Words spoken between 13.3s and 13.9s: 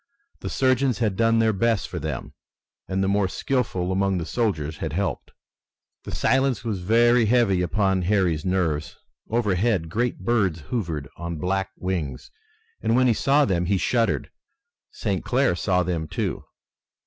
them he